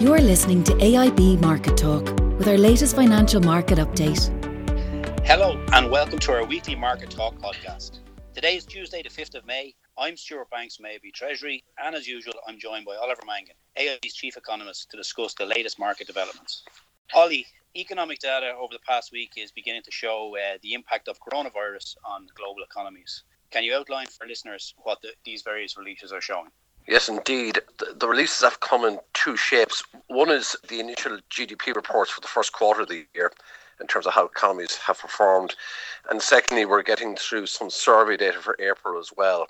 [0.00, 2.04] You're listening to AIB Market Talk
[2.38, 4.30] with our latest financial market update.
[5.26, 7.98] Hello, and welcome to our weekly Market Talk podcast.
[8.32, 9.74] Today is Tuesday, the 5th of May.
[9.98, 14.36] I'm Stuart Banks AIB Treasury, and as usual, I'm joined by Oliver Mangan, AIB's chief
[14.36, 16.62] economist, to discuss the latest market developments.
[17.12, 21.18] Ollie, economic data over the past week is beginning to show uh, the impact of
[21.18, 23.24] coronavirus on global economies.
[23.50, 26.50] Can you outline for listeners what the, these various releases are showing?
[26.88, 27.60] Yes, indeed.
[27.98, 29.84] The, releases have come in two shapes.
[30.06, 33.30] One is the initial GDP reports for the first quarter of the year
[33.78, 35.54] in terms of how economies have performed.
[36.08, 39.48] And secondly, we're getting through some survey data for April as well.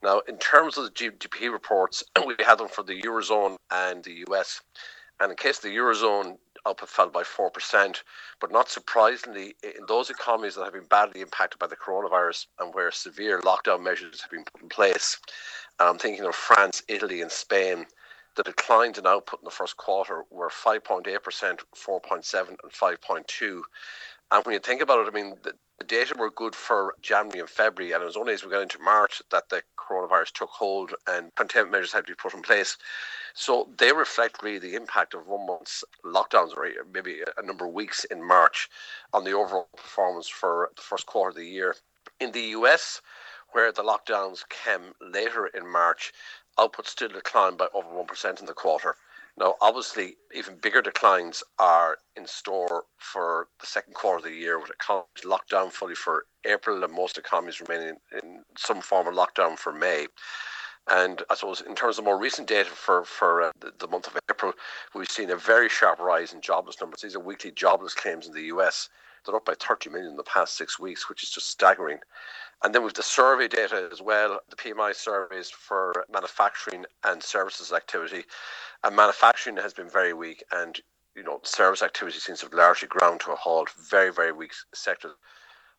[0.00, 4.24] Now, in terms of the GDP reports, we had them for the Eurozone and the
[4.28, 4.60] US.
[5.18, 8.02] And in case the Eurozone output fell by 4%,
[8.40, 12.74] but not surprisingly, in those economies that have been badly impacted by the coronavirus and
[12.74, 15.18] where severe lockdown measures have been put in place,
[15.78, 17.86] I'm thinking of France, Italy, and Spain.
[18.36, 23.62] The declines in output in the first quarter were 5.8%, 4.7, and 5.2.
[24.30, 27.40] And when you think about it, I mean, the, the, data were good for January
[27.40, 30.48] and February, and it was only as we got into March that the coronavirus took
[30.50, 32.76] hold and containment measures had to be put in place.
[33.34, 37.72] So they reflect really the impact of one month's lockdowns, or maybe a number of
[37.72, 38.68] weeks in March,
[39.12, 41.76] on the overall performance for the first quarter of the year.
[42.18, 43.00] In the US,
[43.56, 46.12] where the lockdowns came later in March,
[46.58, 48.96] output still declined by over 1% in the quarter.
[49.38, 54.60] Now, obviously, even bigger declines are in store for the second quarter of the year,
[54.60, 59.14] with economies locked down fully for April and most economies remaining in some form of
[59.14, 60.06] lockdown for May.
[60.90, 64.06] And I suppose in terms of more recent data for, for uh, the, the, month
[64.06, 64.52] of April,
[64.94, 67.00] we've seen a very sharp rise in jobless numbers.
[67.00, 68.90] These are weekly jobless claims in the US.
[69.26, 71.98] They're up by 30 million in the past six weeks, which is just staggering.
[72.64, 77.72] And then with the survey data as well, the PMI surveys for manufacturing and services
[77.72, 78.24] activity.
[78.82, 80.80] And manufacturing has been very weak, and
[81.14, 83.70] you know, service activity seems to have largely ground to a halt.
[83.90, 85.12] Very, very weak sector.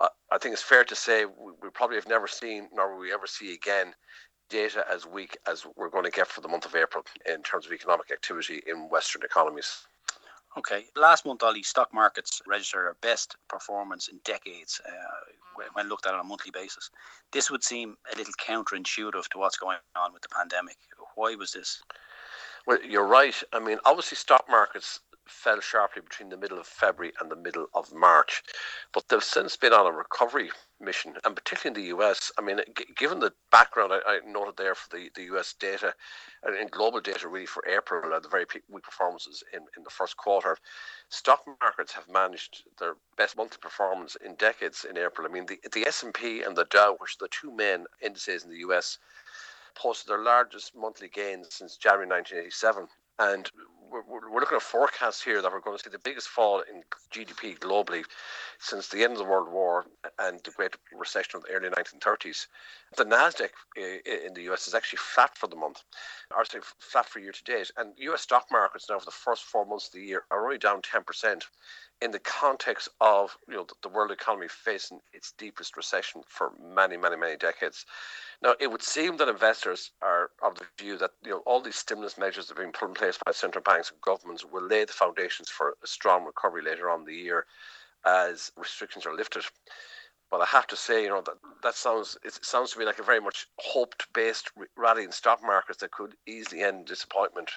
[0.00, 3.00] Uh, I think it's fair to say we, we probably have never seen, nor will
[3.00, 3.94] we ever see again,
[4.50, 7.66] data as weak as we're going to get for the month of April in terms
[7.66, 9.86] of economic activity in Western economies.
[10.58, 10.84] Okay.
[10.96, 16.14] Last month, Ollie, stock markets registered their best performance in decades uh, when looked at
[16.14, 16.90] on a monthly basis.
[17.32, 20.76] This would seem a little counterintuitive to what's going on with the pandemic.
[21.14, 21.82] Why was this?
[22.66, 23.34] Well, you're right.
[23.52, 27.66] I mean, obviously, stock markets fell sharply between the middle of February and the middle
[27.74, 28.42] of March.
[28.92, 30.50] But they've since been on a recovery
[30.80, 32.32] mission, and particularly in the US.
[32.38, 35.94] I mean, g- given the background I, I, noted there for the, the US data
[36.42, 39.90] and in global data, really for April, uh, the very weak performances in, in the
[39.90, 40.58] first quarter,
[41.08, 45.26] stock markets have managed their best monthly performance in decades in April.
[45.26, 48.50] I mean, the, the S&P and the Dow, which are the two main indices in
[48.50, 48.98] the US,
[49.74, 52.88] posted their largest monthly gains since January 1987.
[53.18, 53.50] And
[53.92, 56.82] we're, we're looking at forecasts here that we're going to see the biggest fall in
[57.12, 58.04] GDP globally
[58.58, 59.86] since the end of the World War
[60.18, 62.46] and the Great Recession of the early 1930s.
[62.96, 65.82] The Nasdaq eh, in the US is actually flat for the month,
[66.36, 69.44] or sorry, flat for year to date, and US stock markets now for the first
[69.44, 71.42] four months of the year are only down 10%
[72.02, 76.96] in the context of you know the world economy facing its deepest recession for many,
[76.96, 77.86] many, many decades.
[78.42, 81.76] Now, it would seem that investors are of the view that you know all these
[81.76, 84.84] stimulus measures that have been put in place by central banks and governments will lay
[84.84, 87.46] the foundations for a strong recovery later on in the year
[88.04, 89.44] as restrictions are lifted.
[90.28, 92.98] But I have to say, you know, that, that sounds it sounds to me like
[92.98, 97.50] a very much hoped based rally in stock markets that could easily end disappointment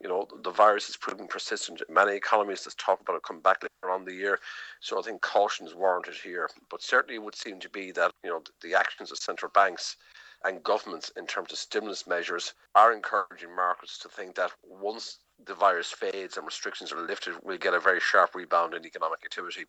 [0.00, 1.82] you know, the virus is proving persistent.
[1.88, 4.38] Many economies that talk about it come back later on the year.
[4.80, 6.48] So I think caution is warranted here.
[6.70, 9.96] But certainly it would seem to be that, you know, the actions of central banks
[10.44, 15.54] and governments in terms of stimulus measures are encouraging markets to think that once the
[15.54, 19.64] virus fades and restrictions are lifted, we'll get a very sharp rebound in economic activity.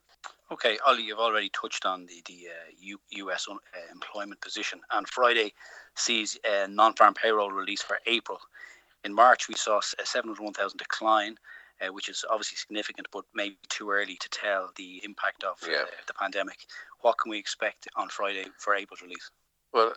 [0.51, 4.79] Okay, Ollie, you've already touched on the, the uh, US un, uh, employment position.
[4.91, 5.53] And Friday
[5.95, 8.39] sees a non farm payroll release for April.
[9.03, 11.35] In March, we saw a 701,000 decline,
[11.81, 15.83] uh, which is obviously significant, but maybe too early to tell the impact of yeah.
[15.83, 16.57] uh, the pandemic.
[17.01, 19.31] What can we expect on Friday for April's release?
[19.73, 19.93] Well,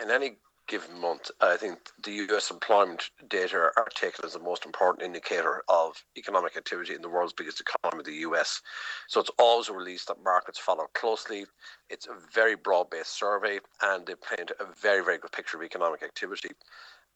[0.00, 0.36] in any
[0.68, 5.62] given month, I think the US employment data are taken as the most important indicator
[5.68, 8.60] of economic activity in the world's biggest economy, the US.
[9.08, 11.44] So it's always a release that markets follow closely.
[11.90, 15.62] It's a very broad based survey and they paint a very, very good picture of
[15.62, 16.50] economic activity.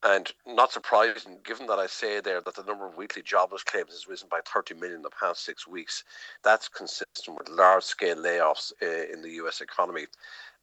[0.03, 3.93] And not surprising, given that I say there that the number of weekly jobless claims
[3.93, 6.05] has risen by 30 million in the past six weeks,
[6.45, 10.07] that's consistent with large scale layoffs uh, in the US economy.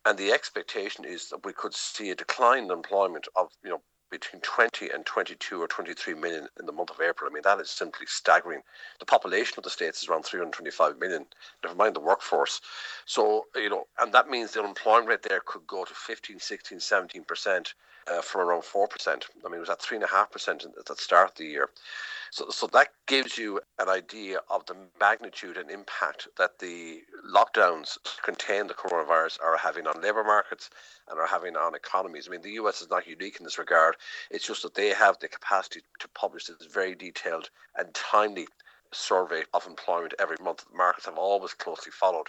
[0.05, 3.81] And the expectation is that we could see a decline in employment of, you know,
[4.13, 7.27] between 20 and 22 or 23 million in the month of April.
[7.27, 8.61] I mean, that is simply staggering.
[8.99, 11.25] The population of the States is around 325 million,
[11.63, 12.61] never mind the workforce.
[13.05, 16.77] So, you know, and that means the unemployment rate there could go to 15, 16,
[16.77, 17.73] 17%
[18.07, 18.87] uh, from around 4%.
[19.07, 21.69] I mean, it was at 3.5% at the start of the year.
[22.31, 27.01] So, so that gives you an idea of the magnitude and impact that the
[27.31, 30.71] lockdowns contain the coronavirus are having on labour markets
[31.09, 32.27] and are having on economies.
[32.27, 33.95] I mean, the US is not unique in this regard.
[34.31, 38.47] It's just that they have the capacity to publish this very detailed and timely
[38.91, 40.65] survey of employment every month.
[40.69, 42.27] The markets have always closely followed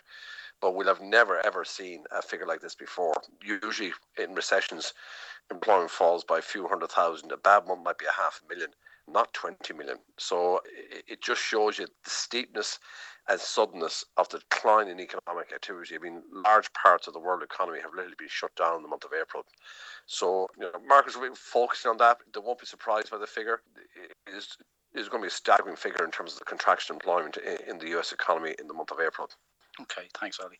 [0.60, 3.14] but we'll have never ever seen a figure like this before.
[3.42, 4.94] Usually in recessions,
[5.50, 7.32] employment falls by a few hundred thousand.
[7.32, 8.70] A bad one might be a half a million,
[9.08, 9.98] not 20 million.
[10.18, 10.60] So
[11.06, 12.78] it just shows you the steepness
[13.28, 15.94] and suddenness of the decline in economic activity.
[15.94, 18.88] I mean, large parts of the world economy have literally been shut down in the
[18.88, 19.44] month of April.
[20.06, 22.18] So, you know, markets will be focusing on that.
[22.32, 23.62] They won't be surprised by the figure.
[24.26, 24.56] It is,
[24.94, 27.78] is going to be a staggering figure in terms of the contraction of employment in
[27.78, 29.28] the US economy in the month of April.
[29.80, 30.58] Okay, thanks, Ollie.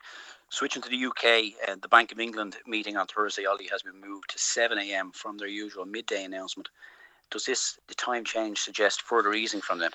[0.49, 4.01] Switching to the UK, uh, the Bank of England meeting on Thursday, Ollie, has been
[4.01, 5.13] moved to 7 a.m.
[5.13, 6.69] from their usual midday announcement.
[7.31, 9.93] Does this the time change suggest further easing from them?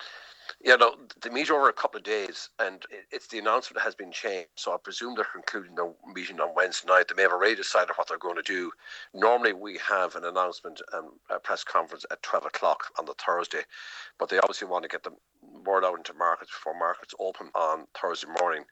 [0.62, 3.94] Yeah, no, they meet over a couple of days, and it's the announcement that has
[3.94, 4.48] been changed.
[4.56, 7.08] So I presume they're concluding their meeting on Wednesday night.
[7.08, 8.72] They may have already decided what they're going to do.
[9.14, 13.62] Normally, we have an announcement and a press conference at 12 o'clock on the Thursday,
[14.18, 15.12] but they obviously want to get the
[15.64, 18.64] word out into markets before markets open on Thursday morning.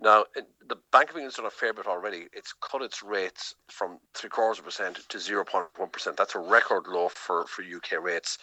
[0.00, 2.26] Now, the Bank of England's done a fair bit already.
[2.32, 6.16] It's cut its rates from three quarters of a percent to 0.1%.
[6.16, 8.38] That's a record low for, for UK rates.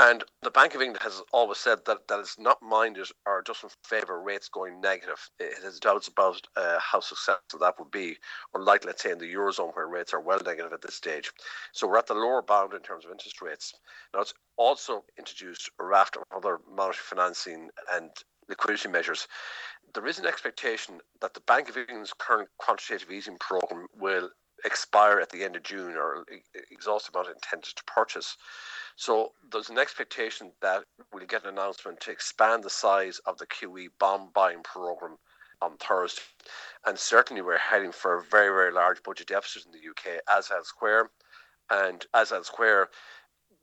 [0.00, 3.74] And the Bank of England has always said that, that it's not minded or doesn't
[3.82, 5.28] favour rates going negative.
[5.40, 8.16] It has doubts about uh, how successful that would be,
[8.54, 11.32] unlike, let's say, in the Eurozone where rates are well negative at this stage.
[11.72, 13.74] So we're at the lower bound in terms of interest rates.
[14.14, 18.10] Now, it's also introduced a raft of other monetary financing and
[18.48, 19.26] liquidity measures
[19.94, 24.30] there is an expectation that the Bank of England's current quantitative easing program will
[24.64, 26.24] expire at the end of June or
[26.70, 28.36] exhaust amount intended to purchase.
[28.96, 33.46] So there's an expectation that we'll get an announcement to expand the size of the
[33.46, 35.18] QE bond buying program
[35.60, 36.22] on Thursday.
[36.86, 40.50] And certainly we're heading for a very, very large budget deficit in the UK, as
[40.50, 41.10] elsewhere.
[41.70, 42.88] And as elsewhere,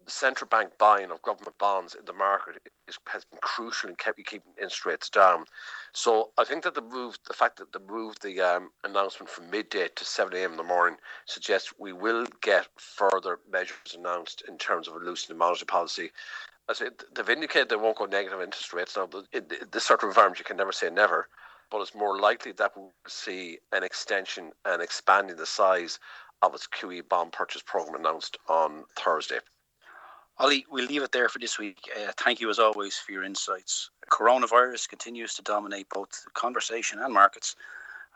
[0.08, 4.16] central bank buying of government bonds in the market is, has been crucial in keep,
[4.26, 5.46] keeping interest rates down.
[5.94, 9.50] So I think that the move, the fact that the move, the um, announcement from
[9.50, 10.52] midday to 7 a.m.
[10.52, 15.38] in the morning suggests we will get further measures announced in terms of a loosening
[15.38, 16.12] monetary policy.
[16.68, 18.98] I say they've indicated they won't go negative interest rates.
[18.98, 21.28] Now, in this sort of environment, you can never say never,
[21.70, 26.00] but it's more likely that we'll see an extension and expanding the size
[26.42, 29.40] of its QE bond purchase program announced on Thursday.
[30.38, 31.78] Ollie, we'll leave it there for this week.
[31.96, 33.90] Uh, thank you as always for your insights.
[34.10, 37.56] Coronavirus continues to dominate both conversation and markets.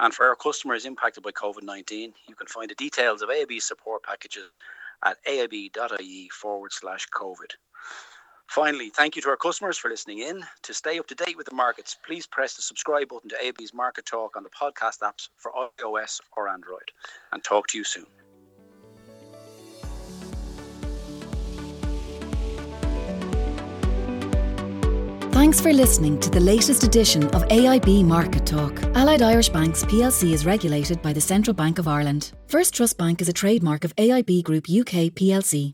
[0.01, 3.61] And for our customers impacted by COVID 19, you can find the details of AIB
[3.61, 4.49] support packages
[5.03, 7.51] at aib.ie forward slash COVID.
[8.47, 10.43] Finally, thank you to our customers for listening in.
[10.63, 13.73] To stay up to date with the markets, please press the subscribe button to AIB's
[13.73, 16.91] Market Talk on the podcast apps for iOS or Android.
[17.31, 18.07] And talk to you soon.
[25.39, 28.83] Thanks for listening to the latest edition of AIB Market Talk.
[28.93, 32.33] Allied Irish Banks plc is regulated by the Central Bank of Ireland.
[32.47, 35.73] First Trust Bank is a trademark of AIB Group UK plc,